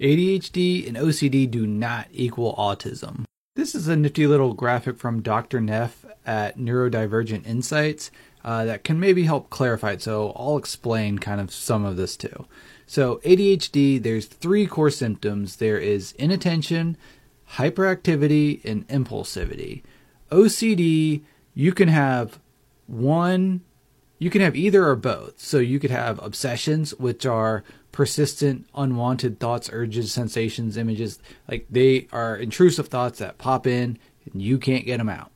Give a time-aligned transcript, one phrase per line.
[0.00, 3.24] ADHD and OCD do not equal autism.
[3.54, 5.60] This is a nifty little graphic from Dr.
[5.60, 8.10] Neff at Neurodivergent Insights
[8.44, 10.02] uh, that can maybe help clarify it.
[10.02, 12.46] So I'll explain kind of some of this too.
[12.86, 15.56] So ADHD, there's three core symptoms.
[15.56, 16.98] There is inattention,
[17.52, 19.82] hyperactivity, and impulsivity.
[20.30, 21.22] OCD,
[21.54, 22.38] you can have
[22.86, 23.62] one,
[24.18, 25.40] you can have either or both.
[25.40, 27.64] So you could have obsessions, which are
[27.96, 31.18] persistent, unwanted thoughts, urges, sensations, images.
[31.48, 33.98] Like they are intrusive thoughts that pop in
[34.30, 35.32] and you can't get them out.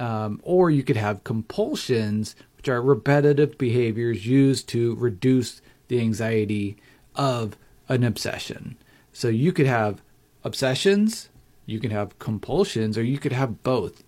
[0.00, 6.78] Um, or you could have compulsions, which are repetitive behaviors used to reduce the anxiety
[7.14, 7.58] of
[7.90, 8.78] an obsession.
[9.12, 10.00] So you could have
[10.44, 11.28] obsessions,
[11.66, 14.02] you can have compulsions, or you could have both.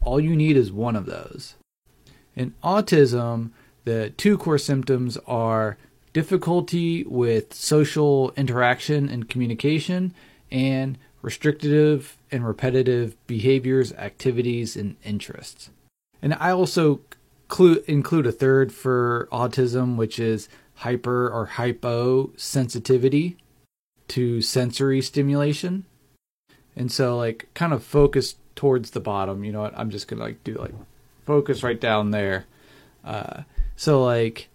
[0.00, 1.56] All you need is one of those.
[2.36, 3.50] In autism,
[3.82, 5.76] the two core symptoms are
[6.12, 10.14] difficulty with social interaction and communication,
[10.50, 15.70] and restrictive and repetitive behaviors, activities, and interests.
[16.20, 17.00] And I also
[17.86, 23.36] include a third for autism, which is hyper or hypo sensitivity
[24.08, 25.84] to sensory stimulation.
[26.74, 29.44] And so, like, kind of focus towards the bottom.
[29.44, 29.76] You know what?
[29.76, 30.74] I'm just gonna like do like
[31.26, 32.46] focus right down there.
[33.04, 33.42] Uh,
[33.76, 34.48] so, like,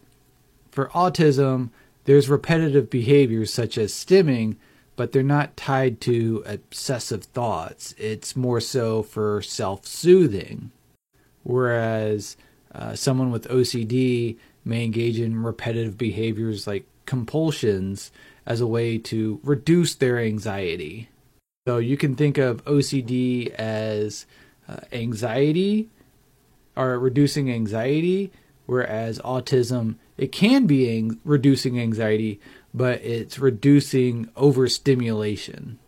[0.77, 1.71] for autism,
[2.03, 4.57] there's repetitive behaviors such as stimming,
[4.95, 7.95] but they're not tied to obsessive thoughts.
[7.97, 10.69] It's more so for self soothing.
[11.41, 12.37] Whereas
[12.75, 18.11] uh, someone with OCD may engage in repetitive behaviors like compulsions
[18.45, 21.09] as a way to reduce their anxiety.
[21.67, 24.27] So you can think of OCD as
[24.69, 25.89] uh, anxiety
[26.75, 28.31] or reducing anxiety,
[28.67, 32.39] whereas autism it can be ang- reducing anxiety,
[32.73, 35.79] but it's reducing overstimulation.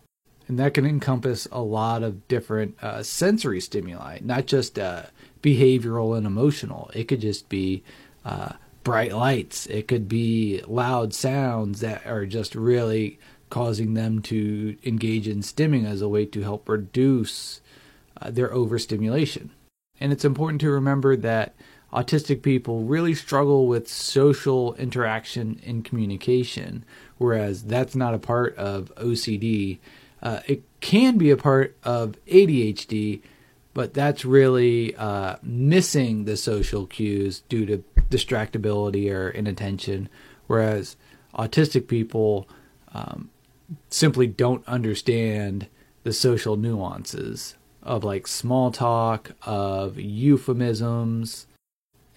[0.48, 5.04] And that can encompass a lot of different uh, sensory stimuli, not just uh,
[5.44, 6.90] behavioral and emotional.
[6.94, 7.84] It could just be
[8.26, 8.54] uh,
[8.84, 13.20] bright lights, it could be loud sounds that are just really
[13.50, 17.62] causing them to engage in stimming as a way to help reduce
[18.22, 19.52] uh, their overstimulation.
[20.00, 21.56] And it's important to remember that
[21.94, 26.86] autistic people really struggle with social interaction and communication,
[27.18, 29.80] whereas that's not a part of OCD.
[30.22, 33.22] Uh, it can be a part of ADHD,
[33.74, 40.10] but that's really uh, missing the social cues due to distractibility or inattention,
[40.48, 40.96] whereas
[41.36, 42.48] autistic people
[42.94, 43.30] um,
[43.90, 45.68] simply don't understand
[46.04, 51.48] the social nuances of like small talk, of euphemisms,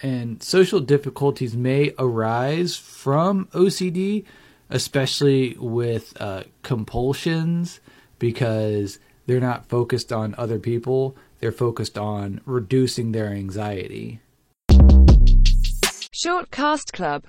[0.02, 4.24] and social difficulties may arise from OCD,
[4.68, 7.80] especially with uh, compulsions,
[8.18, 14.20] because they're not focused on other people, they're focused on reducing their anxiety.
[16.24, 17.20] Shortcast Club